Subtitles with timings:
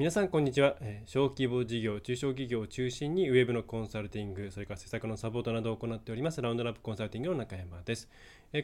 [0.00, 0.76] 皆さんこんにちは。
[1.04, 8.08] 小規模事業中小企業を中心にウェブのコンサルティングそれから施策のサポートなどを行っておりますラウンドラップコンサルティングの中山です。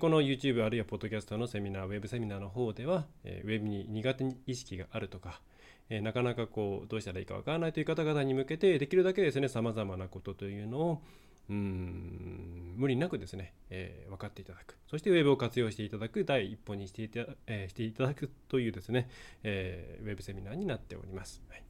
[0.00, 5.42] この YouTube あるいはポッドキャストのセミナーウェブセミナーの方ではえーウェブに苦手意識があるとか
[5.90, 11.02] なかなかこうどうしたらいいかわからないという方々に向けてできるだけですねさまざまなことというのを
[11.48, 12.74] うん。
[12.76, 14.76] 無理なくですね、えー分かっていただく。
[14.86, 16.24] そしてウェブを活用していただく。
[16.24, 19.08] 第一歩にしていた,、えーしていただくというですね、
[19.42, 21.62] えーウェブセミナーになっております、はい。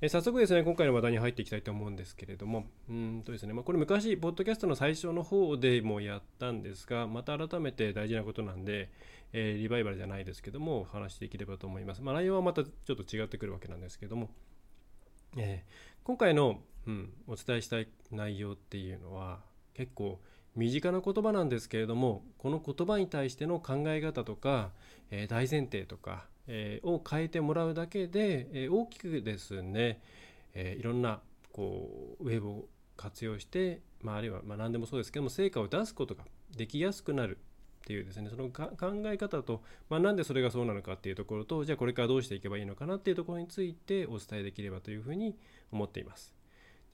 [0.00, 2.66] え早速ですね今回の話題に入っていきたいと思うんですけれども。
[2.88, 8.90] うんとですね、まあ、これ昔ポッドキャストの最初の方でもやったんですがまた改めて大事なことなんで、
[9.32, 14.30] えーリバイバルじゃないですけどもお話しできればと思います、まあ、内容はまたちょっと違ってくるわけなんですけども。
[15.36, 19.40] えー今回の、うん、お伝えしたい内容っていうのは
[19.74, 20.20] 結構
[20.54, 24.70] 身近な言葉なんですけれどもこの言葉に対しての考え方とか、
[25.10, 30.00] えー大前提とか、えーを変えてもらうだけで、えー大きくですね、
[30.54, 31.20] えいろんな
[31.52, 36.24] こうウェブを活用して、まあ、あるいはまあ何でもそうですけども成果を出すことが
[36.56, 37.38] できやすくなる
[37.84, 45.36] っていうですねそのか考え方と、まあ、なんでそれがそうなのかっていうところとじゃあこれからどうしていけばいいのかなっていうところについてお伝えできればというふうに
[45.70, 46.33] 思っています。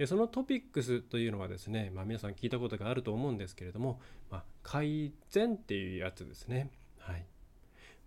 [0.01, 6.71] でそのトピックスというのはですね、まあ、皆さん聞いたことがあると思うんですけれども、まあ、改善っていうやつですね。
[7.01, 7.27] はい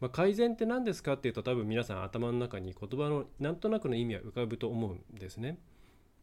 [0.02, 5.60] まあ、改善って何ですかっていうと多分皆さん頭の中に言葉のなんとなくの意味は浮かぶと思うんですね。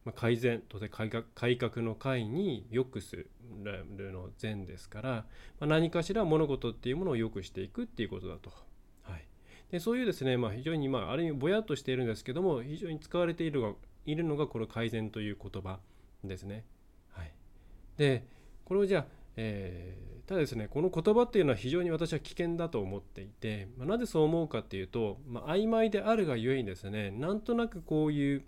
[0.03, 3.29] まあ、改善当然改革改革の改に良くする
[3.63, 5.25] の善ですから、ま
[5.61, 8.51] あ、何かしら物事っていうものを良くしていくっていうことだと。
[9.03, 9.25] はい、
[9.71, 13.75] でそういうですね、まあ、非常に、まあ、ある意味ぼやっとしているんですけども非常に使われているのが
[14.05, 15.79] いるのがこの改善という言葉
[16.23, 16.65] ですね。
[17.09, 17.31] はい、
[17.97, 18.25] で
[18.65, 28.43] これをじゃあ、えーただですねこの言葉っていうのは非常に私は危険だと思っていて、まあ、なぜそう思うかっていうと、まあ、曖昧であるがゆえにですねなんとなくこういう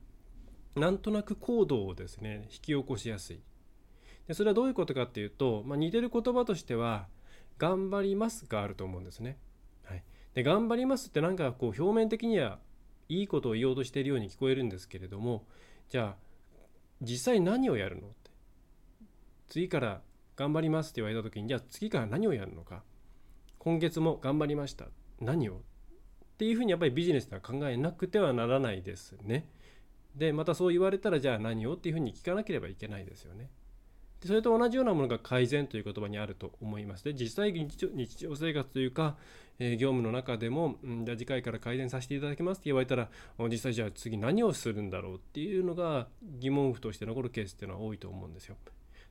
[0.77, 3.41] なんとなく行動をですね引き起こしやすい
[4.29, 7.07] でそれはどういうことかっていうと、まあ、似てる言葉としては
[7.59, 9.37] 「頑張ります」があると思うんですね。
[9.83, 10.03] はい、
[10.35, 12.59] で頑張りますってなんかこう表面的には
[13.19, 15.45] いいことを言おうとしているように聞こえるんですけれども
[15.89, 16.15] じゃあ
[17.01, 18.31] 実際何をやるのって。
[19.49, 20.01] 次から
[20.35, 22.81] 頑張りますって言われた時にじゃあ次から何をやるのか。
[23.59, 24.87] 今月も頑張りました。
[25.21, 25.55] 何を？
[25.55, 25.57] っ
[26.37, 29.47] ていうふうにやっぱりビジネスでは考えなくてはならないですね。
[30.15, 31.73] でまたそう言われたらじゃあ何を？
[31.73, 33.49] っていうふうに聞かなければいけないですよね。
[34.23, 37.03] でそれと同じようなものが改善という言葉にあると思います。
[37.03, 39.17] で実際日常日常生活というか、
[39.59, 43.09] えー業務の中でも、うん、じゃあ次回から改善させていただきますって言われたら
[43.49, 46.07] 実際じゃあ次何をするんだろうっていうのが
[46.39, 48.55] 疑問符として残るケースっていうのは多いと思うんですよ。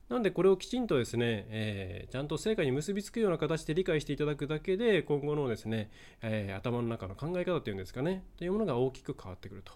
[0.09, 5.91] なのでこれをきちんとですね、えーちゃんと成果に結びつくような形で理解していただくだけで今後のですね、
[6.23, 9.73] えー頭の中の考え方というんですかねというものが大きく変わってくると。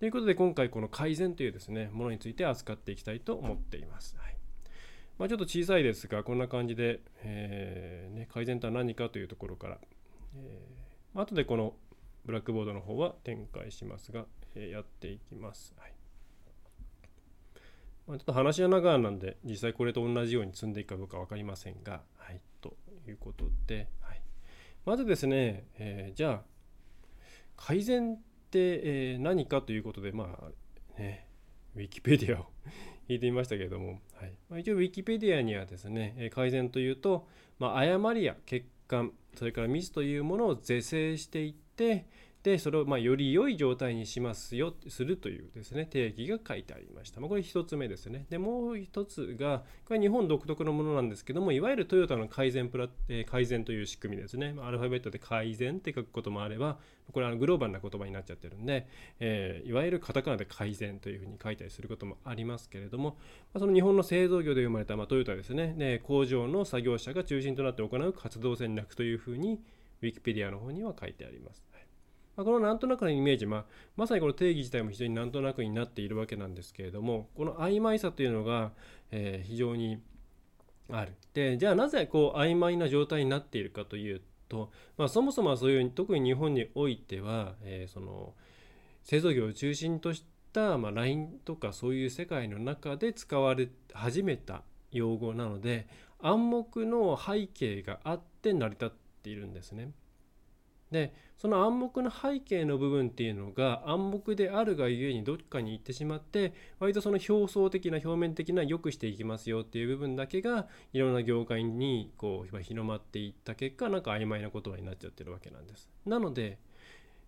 [0.00, 4.16] ということで今回この改善というですねものについて扱っていきたいと思っています。
[4.18, 4.39] はい
[5.20, 9.78] まあ、ちょっと小さいですがこんな感じで、えーね、改善とは何かというところから、
[10.34, 11.74] えー後でこの
[12.24, 15.74] ブラックボードの方は展開しますが、えーやっていきます。
[15.76, 15.92] はい。
[18.06, 22.74] まあ、ちょっと話は長なんで実際これと同じように積んでいくかどうか分かりませんが、はい、と
[23.06, 24.22] いうことで、はい、
[24.86, 26.40] まずですね、えーじゃあ
[27.58, 28.18] 改善っ
[28.50, 28.58] て、
[29.12, 31.26] えー何かということでまあね
[31.76, 32.46] ウィキペディアを
[33.08, 34.32] 聞いてみましたけれども、はい。
[34.48, 37.26] まあ、一応ウィキペディアにはですねえ改善というと、
[37.58, 42.06] まあ、誤りや欠陥それからミスというものを是正していって
[42.42, 48.24] でそれをまより良い状態にしますよするというですね定義が書いてありました、まあ、これ一つ目ですね。
[48.30, 54.54] でもう一つがこれ日本独特のものなんですけどもいわゆるトヨタの改善プラ、え改善という仕組みですね。
[54.62, 56.78] アルファベットで改善って書くこともあれば
[57.12, 58.86] これはグローバルな言葉になっちゃってるんで、
[59.18, 63.16] えーいわゆるカタカナで改善というふうに書いたりすることもありますけれども、ま
[63.54, 65.74] あ、その日本の製造業で生まれた、まあ、トヨタですね。
[65.76, 69.60] で工場の作業者が中心となって行う活動戦略というふうに
[70.02, 71.69] ウィキペディアの方には書いてあります。
[72.40, 73.64] まあ、このなんとなくのイメージ、まあ、
[73.96, 78.72] まさにこの定義自体も非常になんとなくになっているわけなんですけれどもこの曖昧さというのが、
[79.10, 80.00] えー非常に
[80.90, 81.12] ある。
[81.34, 88.32] でじゃあなぜこう曖昧な状態になっているかというと、まあ、そもそもはそういう特に日本においては、えーその
[89.02, 90.24] 製造業を中心とし
[90.54, 94.62] た、まあ、LINE とかそういう世界の中で使われ始めた
[94.92, 95.88] 用語なので
[96.20, 98.90] 暗黙の背景があって成り立っ
[99.22, 99.90] ているんですね。
[100.90, 115.88] でその暗黙の背景の部分っていうのが暗黙であるがゆえにどっかに行ってしまって割とその表層的な表面的な良くしていきますよっていう部分だけがいろんな業界にこう広まっていった結果なんか曖昧な言葉になっちゃってるわけなんです。
[116.04, 116.58] なので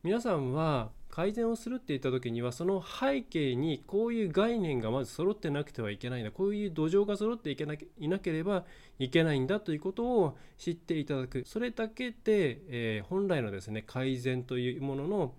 [0.03, 8.65] 皆さんは改善をするって言った時にはその背景にこういう概念がまず揃ってなくてはいけないんだこういう土壌が揃っていけないなければ
[8.99, 15.35] いけないんだということを知っていただくそれだけで、えー、本来のですね改善というものの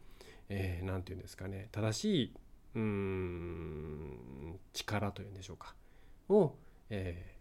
[0.47, 2.33] 何、えー、て言うんですかね正しい
[2.75, 5.75] うーん力というんでしょうか
[6.29, 6.55] を、
[6.89, 7.35] え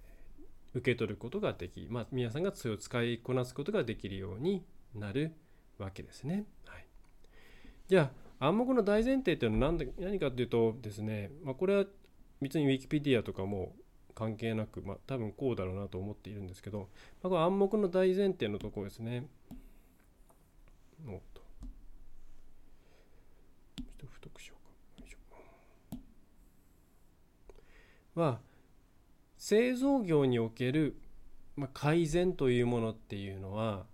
[0.75, 4.65] ー、受け取ることができ、まあ、皆さんがそれを使いこなすことができるように
[4.95, 5.35] なる
[5.79, 6.45] わけですね。
[6.65, 6.87] はい、
[7.93, 8.11] じゃ
[8.41, 11.85] あ暗黙の大前提っていうのは何何かっていうとですね、まあ、これは
[12.41, 13.75] 別に Wikipedia とかも
[14.15, 16.89] 関係なく、まあ、多分こうだろうなと思っているんですけど、
[17.23, 19.27] まあ、これ暗黙の大前提のところですね。
[21.07, 21.43] おっと。
[23.77, 25.03] ちょっと太くしようか。
[25.03, 28.41] よいしょは
[29.37, 30.97] 製造業における、
[31.57, 33.85] まあ、改善というものっていうのは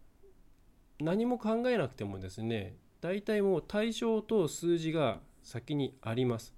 [1.01, 6.55] 何も考えなくてもですね大体もう対象と数字が先にあります。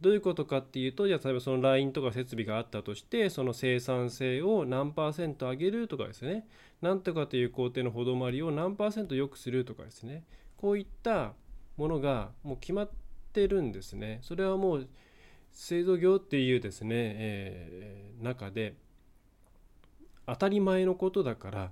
[0.00, 6.46] どういうことかっていうとじゃあ例えばそのラインとか設備があったとしてその生産性を何パーセント上げるとかですね。
[6.80, 10.24] なんとかという工程のほどまりを何パーセント良くするとかですね。
[10.56, 11.34] こういった
[11.76, 12.90] ものがもう決まっ
[13.32, 14.20] てるんですね。
[14.22, 14.88] それはもう
[15.52, 18.76] 製造業っていうですね、えー、中で
[20.26, 21.70] 当たり前のことだから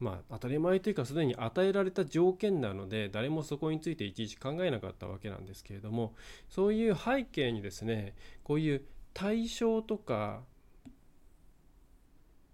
[0.00, 6.14] まあ当たり前というかすでに与えられた条件なので誰もそこについていちいち考えなかったわけなんですけれども
[6.48, 8.82] そういう背景にですねこういう
[9.12, 10.40] 対象とか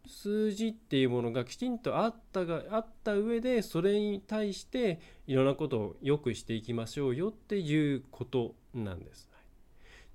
[0.06, 9.28] 数字っていうものがきちんとあったがあった上でそれに対していろんなことを良くしていきましょうよっていうことなんです。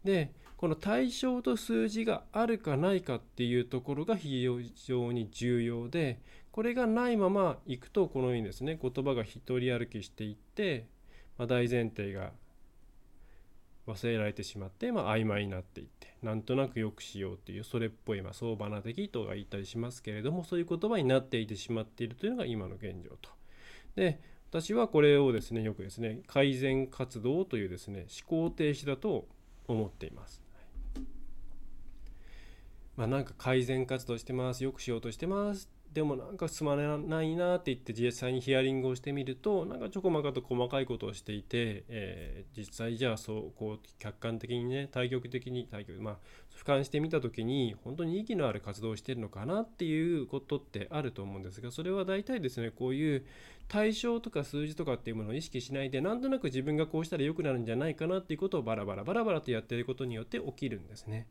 [0.03, 4.47] でこの対象と数字があるかないかっていうところが非
[4.85, 6.19] 常に重要で
[6.51, 10.87] これがないままいくとこのようにですね言葉が一人歩きしていって、
[11.37, 12.31] まあ、大前提が
[13.87, 23.29] 忘れられてしまって、まあ、曖昧になっていってなんとなくよくしようっていうそれっぽい、まあ、相場な的とか言ったりしますけれどもそういう言葉になっていてしまっているというのが今の現状と。
[23.95, 24.19] で
[24.49, 29.27] 私はこれをですねよくですね改善活動というですね思考停止だと
[29.67, 30.41] 思っています。
[32.97, 46.15] まあ、なんか改善活動してますよくしようとしてますでもなんか進まないなって言って実際にヒアリングをしてみるとなんかちょこまかと細かいことをしていて、えー、実際じゃあそうこう客観的にね対極的に対極まあ
[46.57, 53.25] 俯瞰してみた時に本当に意義のある活動をしてるのかなっていうことってあると思うんですがそれは大体ですねこういう
[53.67, 61.27] 対象とか数字とかっていうものを意識しないでなんとなく自分がこうしたら良くなるんじゃないかなっていうことをバラバラバラバラとやってることによって起きるんですね。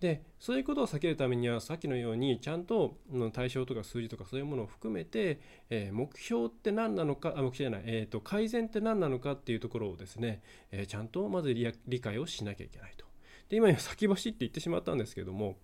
[0.00, 2.98] でそういうことを避けるためにはさっきのようにちゃんと
[3.32, 5.40] 対象とか数字とかそういうものを含めて、
[5.70, 10.40] えー、目標って何なのかあ目標じゃない、えーと、改善って何なのかっていうところをですね、
[10.70, 13.06] えー、ちゃんとまず理解をしなきゃいけないと。
[13.48, 15.56] で今先走って言ってしまったんですけども、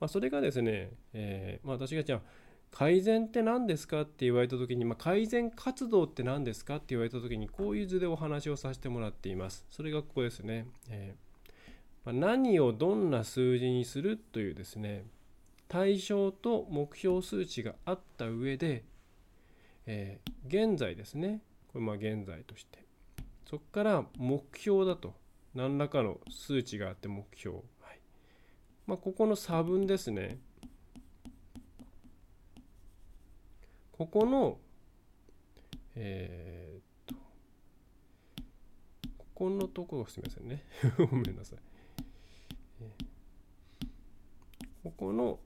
[0.00, 2.22] まあ、それがですね、えー、まあ、私がじゃあ
[2.72, 9.64] 改善って何ですかって言われた時に、まあ、改善活動って何ですかって言われた時にこういう図でお話をさせてもらっています。
[9.70, 10.66] それがここですね。
[10.90, 11.25] えー
[12.12, 15.04] 何をどんな数字にするというですね
[15.68, 18.84] 対象と目標数値があった上で、
[19.86, 21.40] えー、現在ですね
[21.72, 22.86] これまあ現在として
[23.48, 25.14] そこから目標だと
[25.56, 27.62] 何らかの数値があって目標、は
[27.94, 28.00] い。
[28.86, 30.38] まあ、ここの差分ですね。
[33.92, 34.58] ここの
[35.94, 37.14] えー、っと
[39.16, 40.62] ここのところすみませんね。
[41.10, 41.58] ごめんなさい。
[44.86, 45.40] ここの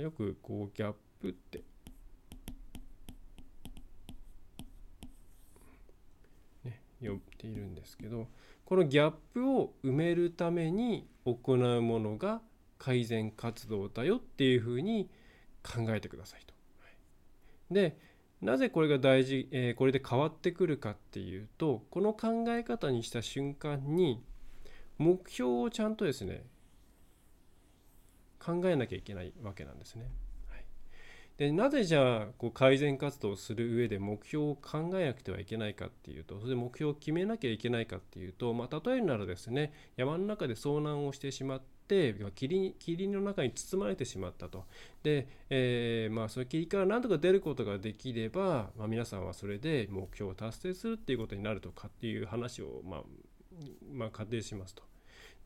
[0.00, 1.62] よくこうギャップって
[6.64, 8.28] ね呼っているんですけど
[8.64, 12.40] このギャップを埋めるために行うものが
[12.78, 15.10] 改善活動だよっていうふうに
[15.62, 16.54] 考えてくださいと。
[17.70, 17.98] で
[18.44, 24.22] なぜこれが大事、えー、これで変わってくるかっていうとこの考え方にした瞬間に
[24.98, 26.44] 目標をちゃんとですね
[28.38, 30.10] 考えなきゃいけないわけなんですね。
[30.50, 30.64] はい、
[31.38, 44.64] でなぜじゃあこう改善活動をする上で目標を考えなくてはいけないかっていうとそれで目標を決めなきゃいけないかっていうと、まあ、例えるならですね山の中で遭難をしてしまっって霧霧の中に包まれてしまったと。
[45.02, 53.02] で、えー、まあ、その霧から何とか出ることができれば、まあ、皆さんはそれで目標を達成するっていうことになるとかっていう話を、まあ、
[53.92, 54.82] まあ、仮定しますと。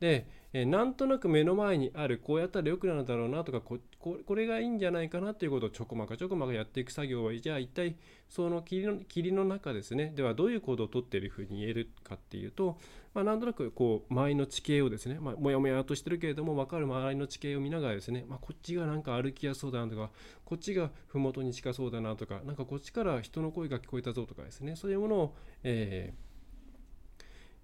[0.01, 7.97] で、え、なんとなく目の前にあるこうやったら良くなるだろうなとかここれがいいんじゃないかなということをちょこまかちょこまかやっていく作業はじゃあ一体
[8.29, 10.13] その霧の霧の中ですね。
[10.15, 12.79] ではどういう行動をとっているふうに言えるかっていうと、
[13.13, 20.11] まあ、なんとなくこう周りの地形をですね、まあ、もやもやとしてるけれども分かる周りの地形を見ながらですね、まあ、こっちがなんか歩きやすそうだなとか
[20.45, 26.28] こっちが麓に近そうだなとかなんかこっちから人の声が聞こえたぞとかですねそういうものを、えー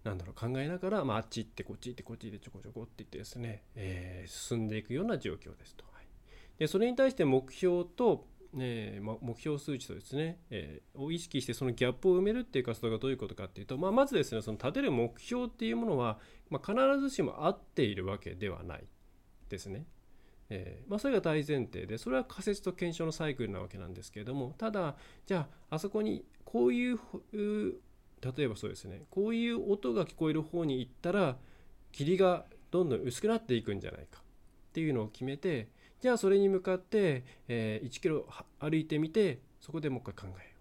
[0.04, 5.84] なんだろう考えながら、まあ、あっち行ってこっち行ってこっち行ってちょこちょこって言ってですね、えー、進んでいくような状況ですと。
[5.92, 6.06] はい、
[6.58, 8.26] でそれに対して目標と、
[8.58, 16.18] えー、目標数値とですね、えー、を意識してそのギャップを埋めるっていう活動がどういうことかっていうと、まあ、まずですねその立てる目標っていうものは、
[16.50, 18.84] まあ、必ずしも合っているわけではない
[19.48, 19.86] ですね。
[20.50, 24.94] えーまあ、それが大前提でそれは仮説と検証のサイクルなわけなんですけれどもただ
[25.24, 26.98] じゃああそこにこういう
[28.36, 29.02] 例えばそうですね。
[29.10, 31.36] こういう音が聞こえる方に行ったら
[31.92, 34.20] 霧がどんどん薄くなっていくんじゃないか。
[34.20, 35.68] っていうのを決めて
[36.00, 38.26] じゃあそれに向かって、え、1キロ
[38.58, 40.54] 歩いてみてそこでもう一回考えよう。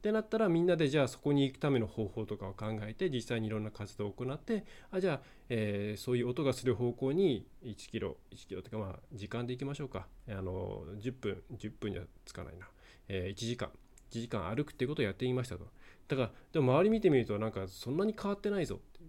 [0.00, 5.20] ってなったらみんなでじゃあそこに行くための方法とかを考えて実際にいろんな活動を行ってあじゃあ、
[5.50, 10.06] え、そういう音がする方向に1キロ1キロとかまあ時間で行きましょうか。
[10.28, 12.66] あの10分10分じゃつかないな、
[13.08, 13.68] え、1時間
[14.10, 15.66] 1時間歩くっていうことをやってみましたと。
[16.10, 19.00] だからでも周り見てみるとなんかそんなに変わってないぞって。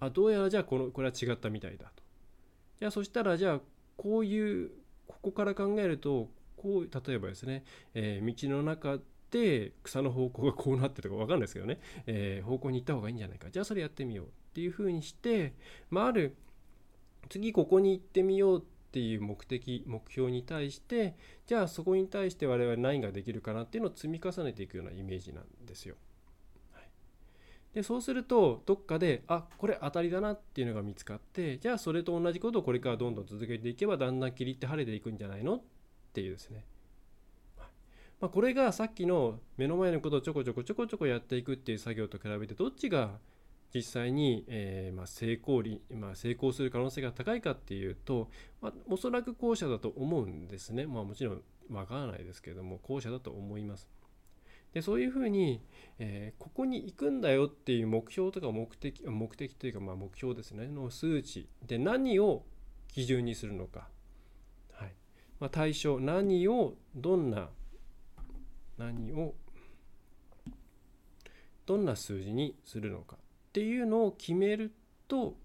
[0.00, 2.02] あどうやらじゃあこのこれは違ったみたいだと。
[2.80, 3.60] じゃあそしたらじゃあ
[3.96, 4.70] こういう
[5.06, 7.64] ここから考えるとこう例えばですね、
[7.94, 8.98] えー、道の中
[9.30, 13.48] で草の方向がこうなってるか分かんないですけどね、えー、方向に行った方がいいんじゃないか。
[13.48, 15.54] じゃあそれやってみようっていうふうにして、
[15.88, 16.34] まあ、ある
[17.28, 21.14] 次ここに行ってみようっていう目的目標に対して
[21.46, 25.94] じゃあそこに対して我々何ができるかなっていうのを積み重ねていくようなイメージなんですよ。
[27.74, 35.62] でそうするとどっかであこれ当たりだなっていうのが見つかってじゃあそれと同じことをこれからどんどん続けていけばだんだん霧って晴れていくんじゃないのっ
[36.12, 36.64] ていうですね、
[38.20, 43.18] まあ、これがさっきの目の前のことをちょこちょこちょこちょこやっていくっていう作業と比べてどっちが
[43.72, 48.28] 実際に、えー、まあ、成功率、まあ、成功する可能性が高いかっていうと、
[48.60, 50.86] まあ、おそらく後者だと思うんですね。
[50.86, 53.88] まあ、もちろんわからないですけれども後者だと思います。
[54.72, 55.60] でそういうふうに、
[55.98, 60.68] えー、ここに行くんだよっていう目標とか目的目的というかまあ目標ですね。
[60.68, 61.48] の数値。
[61.66, 62.44] で何を
[62.88, 63.88] 基準にするのか、
[64.72, 64.94] はい。
[65.40, 65.98] まあ、対象。
[65.98, 67.48] 何をどんな
[68.78, 69.34] 何を
[71.66, 73.16] どんな数字にするのか。
[73.16, 74.72] っていうのを決める
[75.08, 75.36] と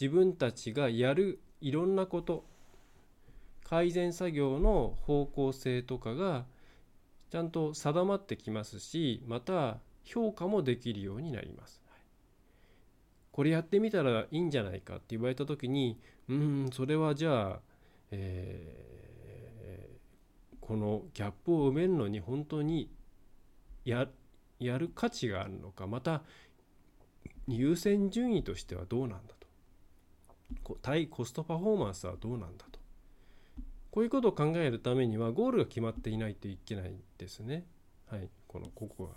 [0.00, 2.44] 自分たちがやるいろんなこと。
[3.64, 6.46] 改善作業の方向性とかが
[7.30, 11.82] ちゃんと定まってきますしまた評価もできるようになります。
[13.38, 15.96] これやってみたらいいんじゃないかって言われた時に
[16.28, 17.60] うんそれはじゃあ、
[18.10, 22.90] えー、このギャップを埋めるのに本当に
[23.84, 24.08] や
[24.58, 26.22] やる価値があるのかまた
[27.46, 29.34] 優先順位としてはどうなんだ
[30.64, 32.64] と対コストパフォーマンスはどうなんだ
[33.98, 37.66] こういうことを考えるためにはゴールが決まっていないといけないんですね。
[38.08, 39.10] はい、このここ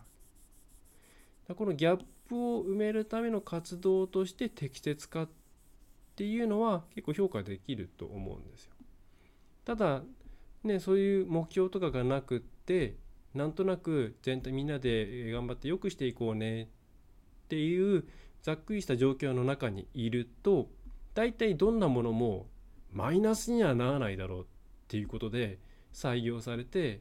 [1.48, 1.54] が。
[1.54, 5.30] このギャップを埋めるための活動として適切かっ
[6.16, 8.72] ていうのは結構評価できると思うんですよ。
[9.66, 10.02] ただ
[10.64, 12.96] ねそういう目標とかがなくって
[13.36, 16.68] なんとなく全体みんなで頑張って良くしていこうねっ
[17.50, 18.04] ていう
[18.42, 20.70] ざっくりした状況の中にいると
[21.14, 22.48] 大体どんなものも
[22.92, 24.46] マイナスにはならないだろうっ
[24.92, 25.58] ていうことで
[25.94, 27.00] 採用されて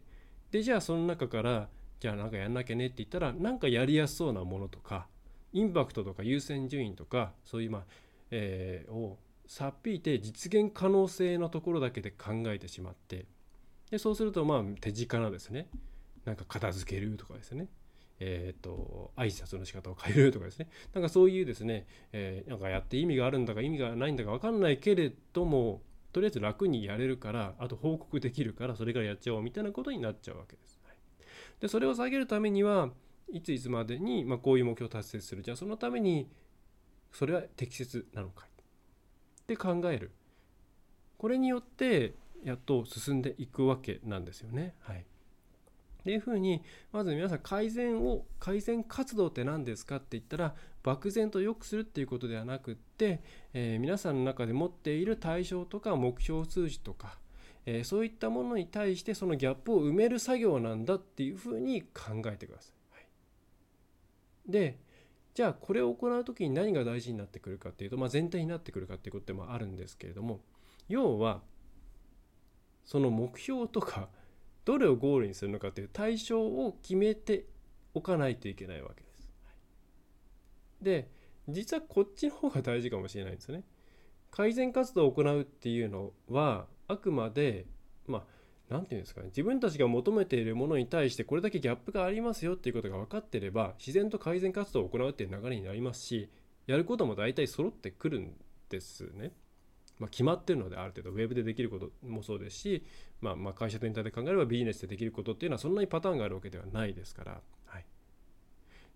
[0.52, 1.68] でじゃあその中から
[1.98, 5.08] じゃあなんかやんなきゃねって言ったらなんかやりやすそうなものとか
[5.52, 7.82] インパクトとか優先順位とかそういうまあ、
[8.30, 9.18] えー、を
[9.48, 13.26] さっぴいて実現可能性のところだけで考えてしまって
[13.90, 15.66] でそうするとまあ手近なですね。
[16.24, 17.66] なんか片付けるとかですね。
[18.20, 20.68] えーと、挨拶の仕方を変えるとかですね。
[20.92, 25.80] なんかそういうですね、えー、なんかやって意味があるんだか意味がないんだか分かんないけれども
[26.12, 30.80] とりあえず楽にやれるからあと報告できるからそれからやっちゃおうみたいなことになっちゃうわけです。
[30.84, 30.96] はい、
[31.60, 32.90] でそれを下げるためには
[33.32, 35.42] いついつまでに、まあ、こういう目標を達成する。
[35.42, 36.28] じゃあそのために
[37.12, 38.46] それは適切なのか。
[39.42, 40.12] って考える。
[41.18, 42.14] これによって
[42.44, 44.74] やっと進んでいくわけなんですよね。
[44.80, 45.00] はい。
[46.00, 46.62] っていうふうに
[46.92, 53.22] まず皆さん改善を改善活動って何ですかって言ったら漠然と良くするっていうことではなくって、
[53.52, 57.18] えー、皆さんの中で持っている対象とか目標数字とか、
[57.66, 62.94] えー、そういったものに対してそのギャップを埋める作業なんだっていうふうに考えてください。
[62.94, 64.78] はい、で
[65.34, 70.40] じゃあこれを行う時に何が大事になってくるかっていうと、まあ、全体になってくるかっていうことでもあるんですけれども
[70.88, 71.40] 要は
[72.84, 74.08] その目標とか
[74.64, 77.46] どれをゴールにするのかっていう対象を決めて
[77.94, 79.09] おかないといけないわけです。
[80.82, 81.10] で
[81.48, 83.64] 実はこっちの方が大事かもしれないんですね。
[84.30, 87.66] 改善活動を行うっていうのはあくまで
[88.06, 88.22] まあ
[88.68, 96.30] 何て言うんですかね自分たちが求めているものに対してこれだけギャップがありますよっていうことが分かってれば自然と改善活動を行うっていう流れになりますし
[96.66, 98.34] やることも大体揃ってくるん
[98.68, 99.32] ですね。
[99.98, 102.86] まあ、決まってるのである程度ウェブでできることもそうですし、
[103.20, 107.42] まあ、まあ会社全体で考えればビジネスでできることっていうのはそんなにパターンがあるわけではないですから。
[107.66, 107.84] はい、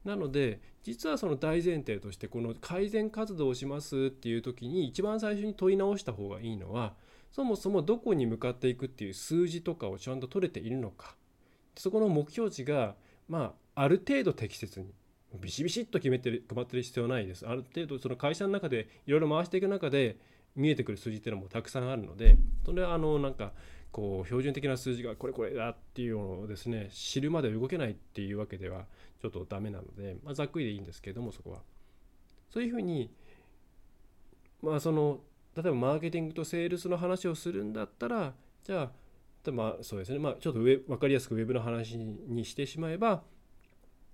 [0.05, 6.95] なので実はその大前提としてこの改善活動をしますっていう時に一番最初に問い直した方がいいのは
[7.33, 11.17] そもそもどこに向かっていくっていう数字とかをちゃんと取れているのか。
[11.77, 12.95] そこの目標値が
[13.29, 14.87] まあある程度適切に
[15.41, 17.45] ビシビシッと決めてる決まってる必要ないです。
[17.49, 20.17] ある程度その会社の中でいろいろ回していく中で
[20.55, 23.53] 見えてくる数字っていうのもたくさんあるのでそれはあのなんか
[23.95, 28.87] こう標準的な数字がこれこれだっていうのをですね知るまで動けないっていうわけでは
[29.23, 31.59] ちょっとダメなので、まあ、ざっくりでいいんですけどもそこは。
[32.53, 33.09] そういうふうに
[34.61, 35.21] まあその
[35.55, 38.35] 例えばマーケティングとセールスの話をするんだったら
[38.65, 38.91] じゃ
[39.47, 40.19] あまあそうですね。
[40.19, 43.23] まあちょっと上分かりやすくウェブの話にしてしまえば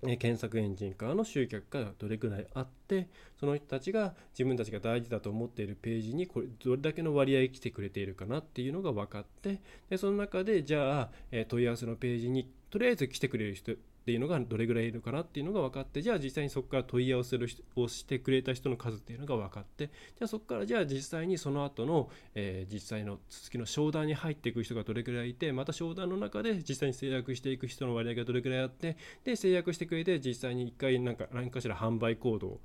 [0.03, 11.11] 検索エンジンからの集客がどれくらいあってその人たちが自分たちが大事だと思っているページにこれどれだけの割合来てくれているかなっていうのが分かってでその中でじゃあ
[11.49, 32.61] 問い合わせのページにとりあえず来てくれる人っていうのがどれぐらいいるかなっていうのが分かってじゃあ実際にそこから問い合わせをしてくれた人の数っていうのが分かってじゃあそこからじゃあ実際にその後の、えー、実際の続きの商談に入っていく人がどれぐらいいてまた商談の中で実際に制約していく人の割合がどれぐらいあってで制約してくれて実際に1回なんか何かしら販売行動を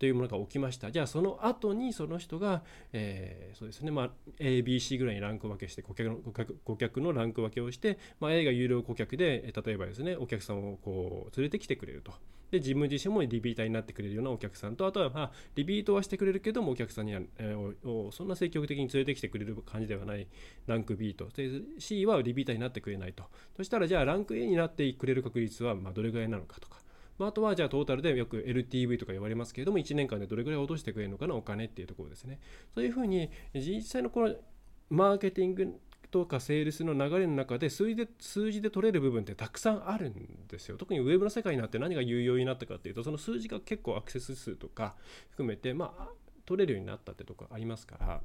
[0.00, 0.90] というものが起きました。
[0.90, 2.62] じゃあその後にその人が、
[2.94, 12.12] えー、そうですね、まあ、ABC ぐらいにランク分けして顧客の顧客顧客のランク分けをして、まあ、A が有料顧客で例えばですねお客さんをこう連れてきてくれると。
[12.50, 20.26] で自分自身もリピーターになってくれるようなお客さんとあとは、まあ、リピートはしてくれるけどもお客さんには、えー、そんな積極的に連れてきてくれる感じではない
[20.66, 23.24] ランク B とで C はリピーターになってくれないと
[23.56, 26.80] そしたらじゃあランク A になってくれる確率はまどれぐらいなのかとか
[27.20, 32.40] まあ、あとはじゃあトータルでよく LTV とか言われますけれども1年間でどれぐらい落としてくれるのかなお金っていうところですね。
[32.74, 34.34] そういうふうに実際のこの
[34.88, 35.78] マーケティング
[36.10, 40.78] とかセールスの流れの中で数字で数字で取れる部分ってたくさんあるんですよ。
[40.78, 44.96] 特にウェブの世界になって何が有用になったかっていうとその数字が結構アクセス数とか
[45.32, 46.08] 含めてまあ
[46.46, 48.22] 取れるようになったってとこありますから、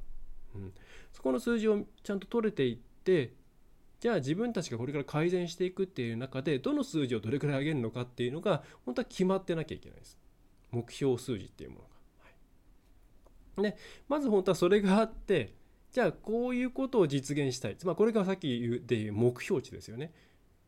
[0.54, 0.72] うん、
[1.12, 3.34] そこの数字をちゃんと取れていって
[4.00, 10.18] じゃあ自分たちがこれから改善していくっていう中でどの数字をどれくらい上げるのかっていうのが本当は決まってなきゃいけないです。
[10.70, 13.62] 目標数字っていうものが。
[13.62, 13.78] はい、で
[14.08, 15.54] まず本当はそれがあって
[15.92, 17.76] じゃあこういうことを実現したい。
[17.84, 20.12] まあ、これがさっき言っていう目標値ですよね。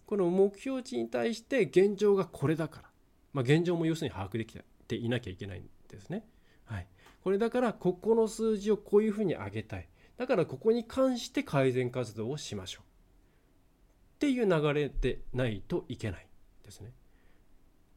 [0.06, 2.88] この目標値に対して現状がこれだから。
[3.34, 6.24] まあ、現状も要するに把握できていなきゃいけないんですね。
[6.64, 6.86] はい、
[7.22, 9.88] これだからここの数字をこういうふうに上げたい。
[10.16, 12.87] だからここに関して改善活動をしましょう。
[14.18, 16.26] っていう流れでないといけない
[16.64, 16.90] ですね。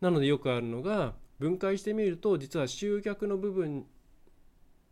[0.02, 3.88] なのでよくあるのが分解してみると実は集客の部分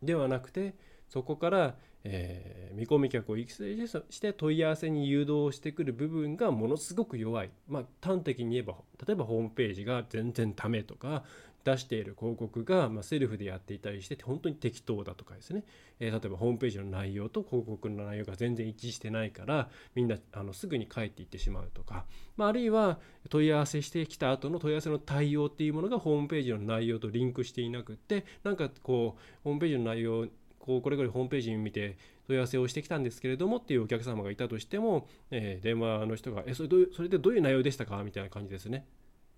[0.01, 0.73] ではなくて
[1.07, 8.73] そこから、えー、見込み客を育成して問い合わせに誘導してくる部分がものすごく弱い、まあ、端的に言えば
[9.05, 11.23] 例えばホームページが全然ダメとか
[11.63, 15.63] 出している広告が、ま、セルフでやっていたりして本当に適当だとかですね、
[15.99, 22.05] えー、例えばホームページの内容と広告の内容が全然一致してないからみんなあのすぐに帰っていってしまうとか、
[22.37, 30.27] まあ、るいは問い合わせしてきた後の問い合わせの対応っていうものがホームページの内容とリンクしていなくってなんかこうホームページの内容
[30.59, 38.85] こうこれこれホームページ見て問い合わせをしてきたんですけれどもっていうお客様がいたとしても、え、電話の人が「えそれどそれでどういう内容でしたか?」みたいな感じですね。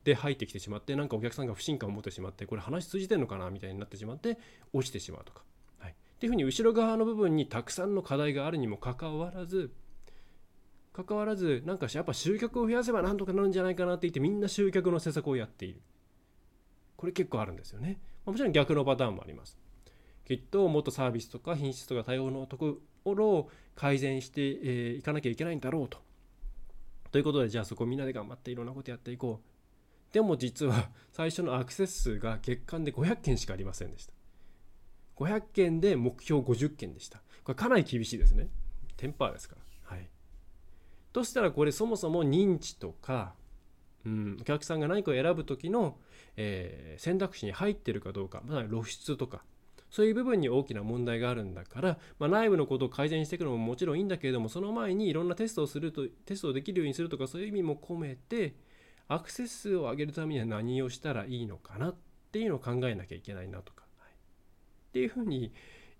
[0.04, 4.38] で入ってきてしまってなんかお客さんが不信感を持ってしまってこれ話通じてんのかなみたいになってしまって
[4.74, 5.44] 落ちてしまうとか。
[5.80, 9.72] はい、っていうふうに後ろ側の部分にたくさんの課題があるにもかかわらず
[10.94, 15.82] 関わらずなんかやっぱ集客を増やせばなんとかなるんじゃないかなって言ってみんな集客の施策をやっている。
[16.98, 18.00] これ結構あるんですよね。
[18.26, 19.58] もちろん逆のパターンもあります。
[20.26, 26.00] きっともっとサービスとか品質とか対応のところを改善してい、えー、かなきゃいけないんだろうと。
[27.12, 29.51] ということでじゃあそこみんなで頑張っていろんなことやっていこう。
[30.12, 34.13] でも実は 最初のアクセス数が月間で500件しかありませんでした。
[35.15, 37.19] 500件で目標50件でした。
[37.43, 38.50] これかなり厳しいですね。
[38.97, 39.95] テンパーですから。
[39.95, 40.10] はい。
[41.13, 43.36] としたらこれそもそも認知とか
[44.06, 45.97] うん、お客さんが何かを選ぶ時の、
[46.38, 49.43] えー、選択肢に入ってるかどうか、まあ、露出とか
[49.89, 58.56] そういう部分に大きな問題があるんだから、まあ、内部のことを改善していくのももちろんいいんだけれどもその前にいろんなテストをするとテストをできるようにするとかそういう意味も込めて
[59.13, 61.95] アクセス数を上げるためには何をしたらいいのかなっ
[62.32, 64.13] ていうのを考えなきゃいけないなとか、はい、っ
[64.93, 65.52] ていうふうに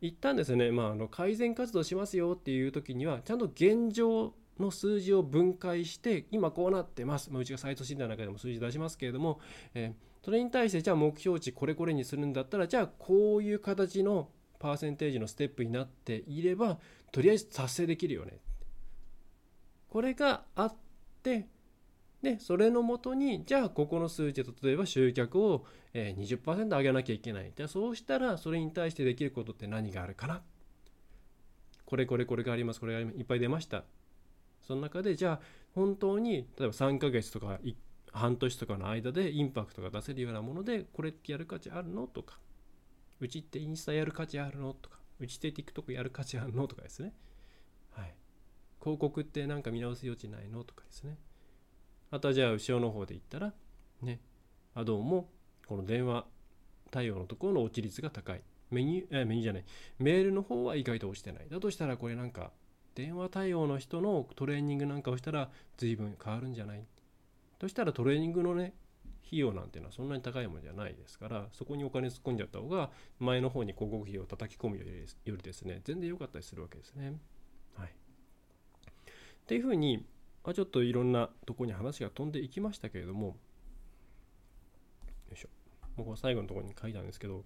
[0.02, 9.42] 言ったんですね、まあ、あの改善活動しますよっていう時にはちゃんと現状の数字を分解して今こうなってます、まあ、うちがサイト診断の中でも数字出しますけれども、
[9.74, 16.78] えー、それに対してじゃあ目標値これこれにするんだったらじゃあこういう形のパーセンテージのステップになっていれば
[17.12, 18.40] とりあえず達成できるよね。
[19.90, 20.76] これがあっ
[21.24, 21.50] て
[22.22, 27.52] でそれのもとにじゃあここの数値例えば集客を20%上げなきゃいけない。
[27.56, 30.42] じゃあそうしたらそれに対してできることって何があるかな？
[31.86, 32.80] これこれこれがあります。
[32.80, 33.84] これがいっぱい出ました。
[34.62, 35.40] その中でじゃあ
[35.74, 37.60] 本当に例えば3ヶ月とか
[38.14, 42.06] 半年とかの間でインパクトが出せるようなものでこれってやる価値あるの？
[42.08, 42.40] とか。
[43.20, 44.74] うちってインスタやる価値あるの？
[44.74, 45.00] とか。
[45.20, 46.68] うちって TikTok やる価値あるの？
[46.68, 47.14] とかですね。
[47.90, 48.14] はい。
[48.80, 50.64] 広告って何か見直す余地ないの？
[50.64, 51.18] とかですね。
[52.12, 53.54] あとはじゃあ後ろの方で言ったら
[54.02, 54.20] ね
[54.76, 55.30] あどうも
[55.66, 56.26] この電話
[56.92, 58.42] 対応のところの落ち率が高い。
[58.70, 59.66] メニュー、えメニューじゃない。
[60.00, 61.48] メールの方は意外と落ちてない。
[61.50, 62.52] だとしたらこれなんか
[62.96, 66.84] 電話対応の人のトレーニングなんかをしたら随分変わるんじゃない？
[67.60, 68.74] としたらトレーニングのね
[69.26, 77.14] 費用なんていうのはそんなに高いものじゃないですからそこにお金突っ込んじゃった方が前の方に広告費を叩き込むよりですね全然良かったりするわけですね。
[77.78, 77.92] はい、っ
[79.48, 80.06] ていうふうに、
[80.44, 83.36] まあ、ちょっといろんなとこに話が飛んでいきましたけれどもよ
[85.34, 85.50] いしょ。
[86.02, 87.44] もう最後のところに書いたんですけど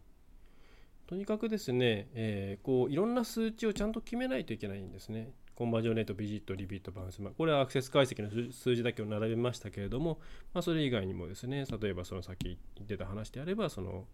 [1.08, 5.32] とにかくですね、えー、こういろんな数値をちゃんと決めないといけないんですね。
[5.56, 10.20] コンバージョンレート、ビジット、リピート、バウンス、まあ、これはアクセス解析の数字だけを並べましたけれども、
[10.54, 14.06] まあ、それ以外にもですね、例えばそのさっき言ってた話であれば、その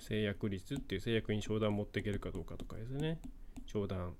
[0.00, 3.18] 制約率っていう制約に商談を持っていけるかどうかとかですね、
[3.64, 4.14] 商談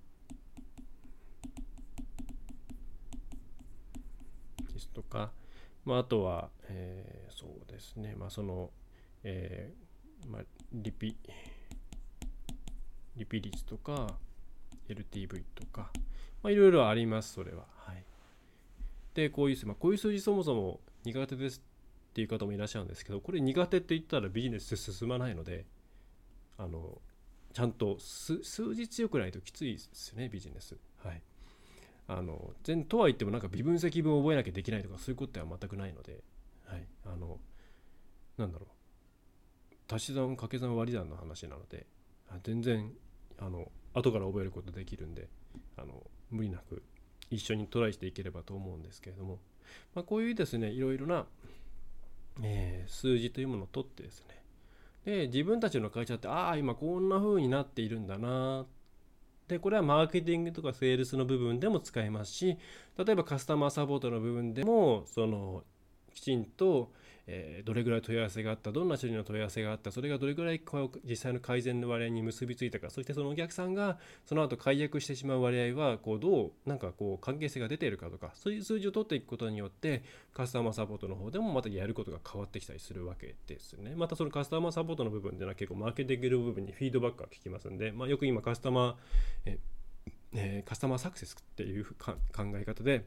[4.72, 5.32] ですとか、
[5.84, 8.70] まあ、あとは、えー、そうですね、まあ、その、
[9.22, 11.16] えー、まあ、リピ、
[13.16, 14.16] リピ率とか、
[14.88, 15.90] LTV とか、
[16.42, 17.64] まあ、いろいろあります、それは。
[17.76, 18.04] はい。
[19.14, 21.62] で、こういう、まあ、こういう数字そもそも苦手です
[22.10, 25.66] っていう方もいらっしゃるんですけど、これ苦手って言ったらビジネス進まないので、
[26.56, 27.00] あの、
[27.52, 30.76] ちゃんと数字強くないときついですよね、ビジネス。
[31.02, 31.22] はい。
[32.06, 36.22] あの全とは言ってもなんか微分積分を覚えなきゃできないとかそういうことは全くないので、
[36.66, 37.38] はい、あの
[38.36, 38.74] なんだろう。
[39.92, 41.86] 足し算掛け算割り算の話なので
[42.42, 42.90] 全然
[43.38, 45.28] あの後から覚えることできるんで
[45.76, 46.82] あの無理なく
[47.30, 49.38] 一緒にトライしていければと思うんですけれども、
[49.94, 51.26] まあ、こういうですねいろいろな、
[52.42, 54.42] えー、数字というものを取ってですね
[55.04, 58.66] で自分たちの会社ってああ今こんな風になっているんだなっ
[59.48, 62.56] でこれはマーケティングとかセールスの部分でも使えますし
[62.96, 65.62] 例えばカスタマーサポートの部分でもその
[66.14, 66.92] きちんと
[67.26, 70.60] えー、どれぐらい問い合わせがあったどんな種類の問い合わせがあったそれがどれぐらい
[71.04, 80.02] 実際の改善の割合に結びついたかそしてそのお客さんがその後解約してしまう割合はこうどうなんかこう関係性が出ているかとかそういう数字を取っていくことによって
[80.34, 83.94] カスタマーサポートの方でもまたやることが変わってきたりするわけですね。
[83.96, 89.58] またそのカスタマーサポートの部分でいうのは結構マーケティングの部分にフィードバックが効きますんで、まあ、よく今カスタマー
[90.36, 92.16] えー、カスタマーサクセスっていう考
[92.56, 93.04] え方で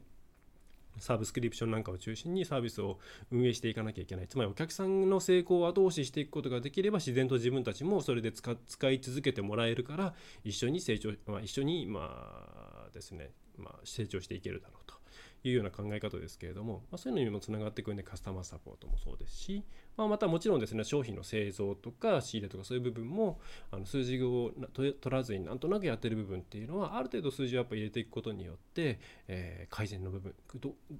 [0.99, 2.99] サブスクリプションなんかを中心にサービスを
[3.31, 4.27] 運営していかなきゃいけない。
[4.27, 8.51] つまりお客さんの成功を後押ししていくことができれば自然と自分たちもそれで使
[8.91, 14.97] い続けてもらえるから一緒に成長、まあ、一緒にまあですね、まあ、成長していけるだろうと。
[15.43, 19.63] いうような考え方ですけれども、まあ、そういうのにもつながってくるんでカスタマーサポートもそうですし、
[19.97, 23.39] まあ、またもちろんですね商品の製造とか仕入れとかそういう部分も
[23.71, 30.35] あの数字を取らずになんとなくやってる部分っていうのはある程度数字をやっぱ入れていくことによって、えー、改善の部分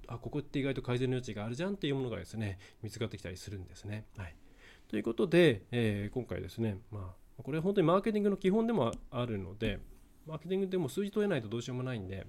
[0.08, 4.04] あここって意外と改善の余地があるじゃんっていうものがですね見つかってきたりするんですね。
[4.16, 4.34] はい、
[4.88, 9.78] ということで、えー、今回ですね、まあ、これ本当にマーケティングの基本でもあるので
[10.26, 12.26] マーケティングでも数字取れないとどうしようもないんで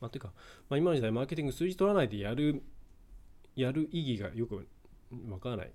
[0.00, 0.32] まあ、てか、
[0.68, 2.62] まあ、今の時代マーケティング数字取らないでやる
[3.54, 4.68] やる意義がよく
[5.28, 5.72] わからない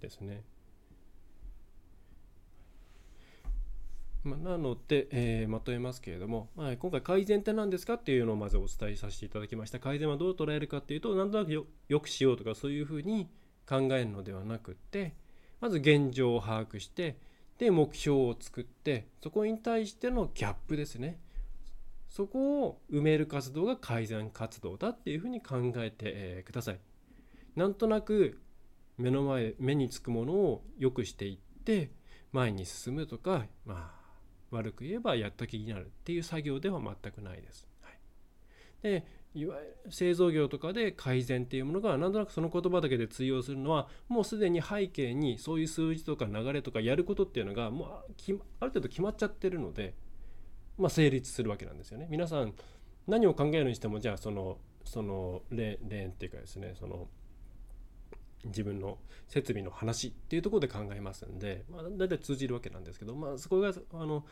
[0.00, 0.44] ですね。
[4.24, 9.78] まあ、なので、えー、まとめますけれども、まあ、今回改善って何ですかっていうのをまずお伝えさせていただきました。
[9.78, 11.66] 改善はどう捉えるかっていうと、なんとなくよ
[12.00, 13.28] くしようとかそういうふうに
[13.68, 15.14] 考えるのではなくって、
[15.60, 17.18] まず現状を把握して、
[17.58, 21.20] で、目標を作って、そこに対してのギャップですね。
[22.08, 26.80] そこを埋める活動が改善活動だっていうふうに考えて、ください。
[27.56, 28.40] なんとなく
[28.98, 31.90] 目の前目につくものを良くしていって
[32.32, 34.04] 前に進むとかまあ
[34.50, 37.68] 悪く言えばやった気になるっていう作業では全くないです。
[37.80, 37.94] はい、
[38.82, 49.94] でいわゆる製造業とかで改善っていうものがなんとなくその言葉だけで通用するのはもうすでに背景にそういう数字とか流れとかやることっていうのがもうある程度決まっちゃってるので、
[50.78, 52.06] まあ、成立するわけなんですよね。
[52.10, 52.54] 皆さん
[53.08, 57.08] 何を考えるにしてもじゃあそのその例例っていうかですねその
[58.46, 64.24] 自分の設備の話っていうところで考えますんで、まあ、大体通じるわけなんですけど、まあ、そこがあの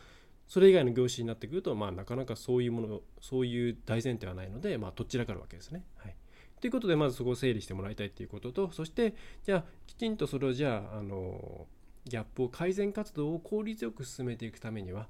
[0.47, 5.83] それ以外の業種になってくると、まあ、なかなかそういうものそういう大前提はないので、まあ、どちらかるわけですね。
[5.97, 6.15] はい、
[6.61, 11.67] ということでまずそこを整理してもらいたいということとそしてじゃあきちんとそれをじゃああの
[12.05, 15.07] ギャップを改善活動を効率よく進めていくためには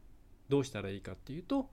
[0.49, 1.69] どうしたらいいかっていうと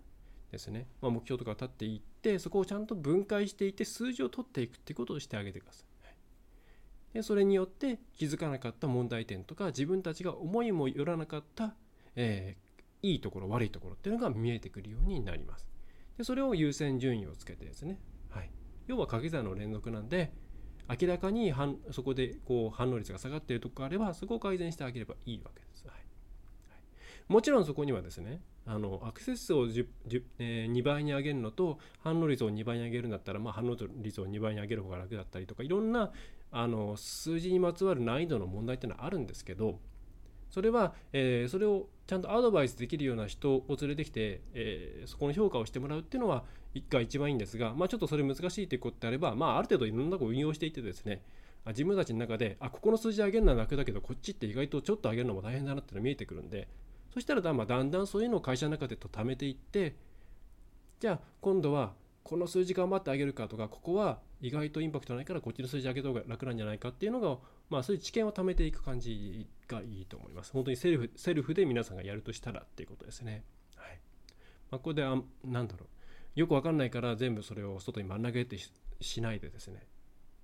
[0.50, 5.89] ですね、まあ、目標とかを立っていってそこをちゃんと分解していって数字を取っていくっていうことをしてあげてください。
[7.12, 11.74] でそれによって気づかなかった問題点とか自分たちが思いもよらなかった、
[12.16, 15.68] えー、いいところ悪いところっていうのが見えてくるようになります。
[16.18, 18.50] でそれを優先順位をつけてですね、はい、
[18.86, 20.32] 要は掛け算の連続なんで
[21.00, 21.52] 明らかに
[21.92, 25.86] そこでこう反応率が下がっているところがあればそこを改善してあげればいいわけです。
[25.86, 29.86] はいはい、もちろんそこにはですねあのアクセス数を10、
[30.38, 36.12] えー、2倍に上げるのと反応率を2倍に上げるんだったら、まあ、反応率を2倍に上げる方が楽だったりとかいろんな
[36.52, 39.78] あの数字にまつわる難易度の問題っていうのはあるんですけど
[40.50, 46.44] それは、えー、それをちゃんとアドバイスできるような人を連れてきて、えー、そこの評価をしてもらうっていうのは
[46.88, 51.22] が一番いいんですが、まあ、ちょっとそれ難しいということであれば、まあ、ある程度いろんなことを運用していてですね
[51.66, 56.68] 自分たちの中であここの数字上げるのは楽だけどこっちって意外とちょっと上げるのも大変だなっていうのが見えてくるんで
[57.12, 59.94] そしたらだ,、まあ、だんだんそういうのを会社の中でと貯めていって
[61.00, 67.36] じゃあ今度はこの数字頑張ってあげるかとかここは意外とインパクトないからこっちの数字上げた方が楽なんじゃないかっていうのが、
[67.68, 70.52] まあ、そういう知見を貯めていく感じがいいと思います。
[70.52, 73.44] 本当にセルフセルフで皆さんがやるとしたらっていうことですね。
[73.76, 74.00] はい
[74.70, 75.86] まあ、ここであなんだろ
[76.36, 78.56] うよくわかんないから全部それを外に真ん投げて
[79.00, 79.86] しないでですね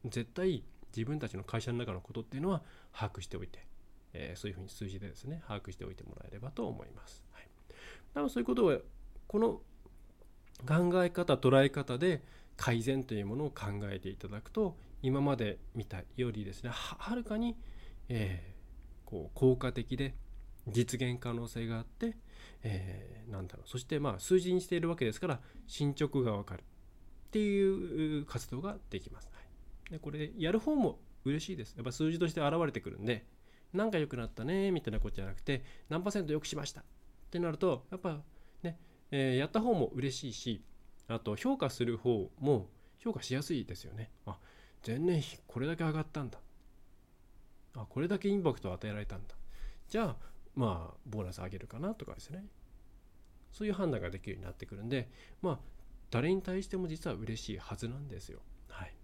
[0.04, 3.66] 絶対自分たちの会社の中のことっていうのは把握しておいて、
[4.12, 7.24] えー、そういうふうに数字でですね把握しておいてもらえればと思います。
[7.32, 7.48] はい、
[8.14, 8.78] 多分そういうことを
[9.26, 9.60] この
[10.66, 12.22] 考え方捉え方で
[12.56, 17.56] 改善というものを考えていただくと今まで見たよりですねはるかに、
[18.08, 20.14] えー、こう効果的で
[20.68, 22.16] 実現可能性があって、
[22.62, 29.28] えー、なんだろうそしてまあ数字にしているわけですから進捗が分かるっていう活動ができます。
[29.32, 29.40] は
[29.88, 31.74] い、でこれやる方も嬉しいです。
[31.76, 33.26] やっぱ数字として現れてくるんで
[33.72, 36.84] なんか良くなったねみたいなことじゃなくて何パーセント良くしましたっ
[37.30, 38.22] てなるとやっぱ
[38.62, 38.78] ね、
[39.10, 40.62] えー、やった方も嬉しいし
[41.08, 44.10] あと評価する方も評価しやすいですよね。
[44.26, 44.38] あ
[44.86, 46.38] 前年比これだけ上がったんだ。
[47.74, 49.34] あこれだけインパクトを与えられたんだ。
[49.88, 50.16] じゃあ
[50.54, 52.44] まあボーナス上げるかなとかですね。
[53.52, 55.08] そういう判断ができるようになってくるんで
[55.40, 55.58] まあ
[56.10, 58.40] 誰に対しても実は嬉しいはずなんですよ。
[58.68, 58.94] はい。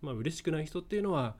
[0.00, 1.36] まあ嬉しくない人っていうのは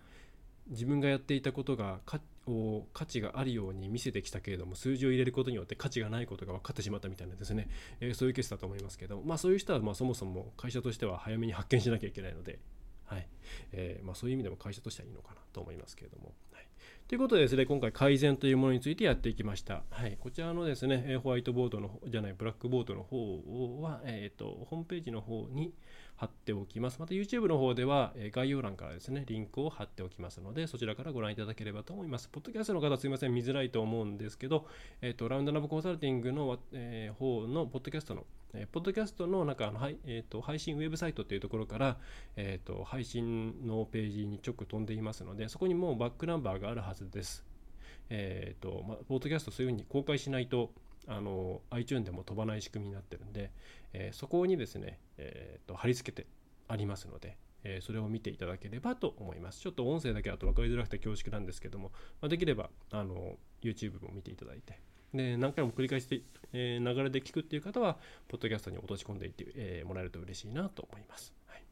[0.69, 2.01] 自分がやっていたことが
[2.47, 7.69] を価値があるように見せてきたけれども数字を入れることによって価値がないことが分かってしまったみたいなですね、
[8.01, 12.59] えー、そういうケースだと思いますけどまあそういう人はまそもそも会社としては早めに発見しなきゃいけないので、
[13.07, 13.29] はい
[13.73, 16.33] えーまあ、そういう意味でも会社としてはいいのかなと思いますけれども。
[16.53, 16.72] はい
[17.13, 19.83] ということでですね、今回改善というものについてやっていきました。
[19.91, 25.75] はい、こちらのですね、ホワイトボードのじゃない、ブラックボードの方は、えっ、ー、と、ホームページの方に、
[26.17, 27.01] 貼っておきます。
[27.01, 32.29] また YouTube の方では概要欄からですね、リンクを貼っておきますので、そちらからご覧いただければと思います。
[32.29, 34.67] ポッドキャストの方すいません、見づらいと思うんですけど、
[35.01, 41.97] えっ、ー、と、ラウンドナブコンサルティングの、えー、方のポッドキャストのえポッドキャストの中の、はいえーと、配信ウェブサイトというところから、
[42.37, 47.45] えーと、配信のページに直飛んでいますので、そこにもうバックナンバーがあるはずです。
[48.11, 50.71] え、ー、と、まポッドキャストそういうふうに公開しないと、
[51.09, 53.51] あの iTunes でも飛ばない仕組みになってるんで、
[53.93, 56.29] えー、そこにですね、えーと貼り付けて
[56.69, 59.61] ありますので、えー、それを見ていただければと思います。
[59.61, 64.79] ちょっと音声だけだと分かりづらくて恐縮なんですけども、まあ、できればあの YouTube も見ていただいて、
[65.13, 71.35] で何回も繰り返して、え、流れで聞くっていう方は、ポッドキャストに落とし込んでいって、え、もらえると嬉しいなと思います。
[71.47, 71.65] はい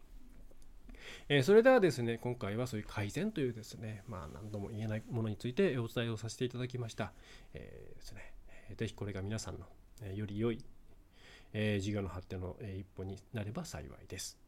[1.28, 7.12] え、それではですね、今回はそういう改善というですね、まあ何度も言えないものについてお伝えをさせていただきました。
[7.54, 8.32] えー、ですね、
[8.76, 9.66] ぜひこれが皆さんの、
[10.02, 10.64] えより良い、
[11.52, 14.39] え事業の発展の、え一歩になれば幸いです。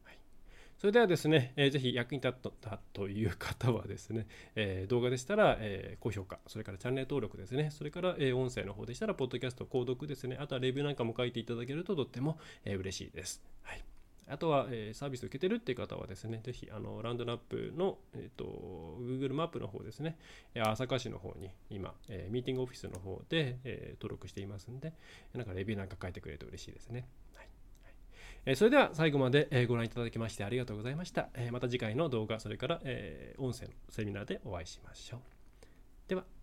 [0.77, 13.41] それではですね、えー、ぜひ役に立ったという方はですね、えー、動画でしたら、えー、高評価、それからチャンネル登録ですね、それから、えー、音声の方でしたら、ポッドキャスト、購読ですね、あとはレビューなんかも書いていただけるととっても、えー、嬉しいです。
[13.61, 13.83] はい。
[14.27, 20.17] あとは、えー、サービスを受けてるっていう方はですね、ぜひあのランドナップの、えーと、Google マップの方ですね、
[20.55, 24.93] 朝霞市の方に今、えー、ミーティングオフィスの方で、えー、登録していますんで、
[25.33, 27.05] なんかレビューなんか書いてくれると嬉しいですね。
[28.45, 31.29] え、それでは最後まで、えご覧いただきましてありがとうございました。
[31.33, 35.19] えまた次回の動画、それから、え音声のセミナーでお会いしましょう。
[36.09, 36.42] では。